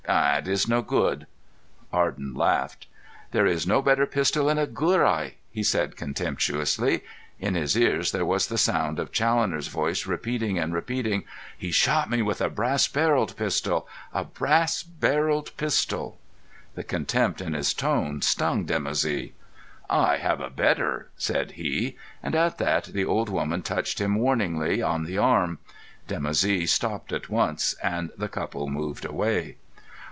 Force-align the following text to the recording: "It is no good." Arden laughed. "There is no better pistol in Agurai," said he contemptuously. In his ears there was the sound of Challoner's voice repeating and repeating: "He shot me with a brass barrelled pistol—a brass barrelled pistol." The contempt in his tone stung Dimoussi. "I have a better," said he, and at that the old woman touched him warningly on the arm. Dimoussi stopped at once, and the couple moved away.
"It 0.13 0.47
is 0.47 0.67
no 0.67 0.81
good." 0.81 1.25
Arden 1.93 2.33
laughed. 2.33 2.87
"There 3.31 3.45
is 3.45 3.65
no 3.65 3.81
better 3.81 4.05
pistol 4.05 4.49
in 4.49 4.57
Agurai," 4.57 5.35
said 5.63 5.89
he 5.91 5.95
contemptuously. 5.95 7.03
In 7.39 7.55
his 7.55 7.77
ears 7.77 8.11
there 8.11 8.25
was 8.25 8.47
the 8.47 8.57
sound 8.57 8.99
of 8.99 9.13
Challoner's 9.13 9.67
voice 9.69 10.05
repeating 10.05 10.57
and 10.59 10.73
repeating: 10.73 11.23
"He 11.57 11.71
shot 11.71 12.09
me 12.09 12.21
with 12.21 12.41
a 12.41 12.49
brass 12.49 12.87
barrelled 12.89 13.37
pistol—a 13.37 14.25
brass 14.25 14.83
barrelled 14.83 15.55
pistol." 15.55 16.19
The 16.75 16.83
contempt 16.83 17.39
in 17.39 17.53
his 17.53 17.73
tone 17.73 18.21
stung 18.21 18.65
Dimoussi. 18.65 19.31
"I 19.89 20.17
have 20.17 20.41
a 20.41 20.49
better," 20.49 21.09
said 21.15 21.51
he, 21.51 21.95
and 22.21 22.35
at 22.35 22.57
that 22.57 22.85
the 22.85 23.05
old 23.05 23.29
woman 23.29 23.61
touched 23.61 24.01
him 24.01 24.15
warningly 24.15 24.81
on 24.81 25.05
the 25.05 25.19
arm. 25.19 25.59
Dimoussi 26.09 26.67
stopped 26.67 27.13
at 27.13 27.29
once, 27.29 27.75
and 27.81 28.11
the 28.17 28.27
couple 28.27 28.67
moved 28.67 29.05
away. 29.05 29.55